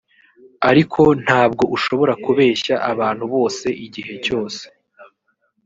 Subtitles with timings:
[0.69, 4.63] ariko ntabwo ushobora kubeshya abantu bose igihe cyose